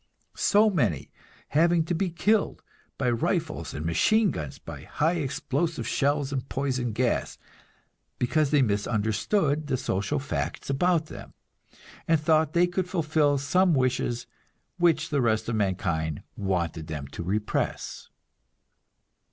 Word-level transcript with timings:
So 0.35 0.71
many 0.71 1.11
having 1.49 1.85
to 1.85 1.93
be 1.93 2.09
killed, 2.09 2.63
by 2.97 3.11
rifles 3.11 3.71
and 3.75 3.85
machine 3.85 4.31
guns, 4.31 4.57
by 4.57 4.81
high 4.81 5.17
explosive 5.17 5.87
shells 5.87 6.33
and 6.33 6.49
poison 6.49 6.91
gas 6.91 7.37
because 8.17 8.49
they 8.49 8.63
misunderstood 8.63 9.67
the 9.67 9.77
social 9.77 10.17
facts 10.17 10.71
about 10.71 11.05
them, 11.05 11.35
and 12.07 12.19
thought 12.19 12.53
they 12.53 12.65
could 12.65 12.89
fulfill 12.89 13.37
some 13.37 13.75
wishes 13.75 14.25
which 14.77 15.09
the 15.11 15.21
rest 15.21 15.47
of 15.47 15.55
mankind 15.55 16.23
wanted 16.35 16.87
them 16.87 17.05
to 17.09 17.21
repress! 17.21 18.09